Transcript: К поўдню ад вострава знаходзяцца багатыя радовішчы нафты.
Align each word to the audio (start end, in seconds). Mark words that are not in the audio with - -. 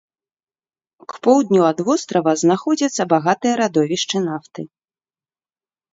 К 1.13 1.19
поўдню 1.27 1.61
ад 1.71 1.77
вострава 1.89 2.33
знаходзяцца 2.43 3.01
багатыя 3.15 3.53
радовішчы 3.63 4.17
нафты. 4.29 4.61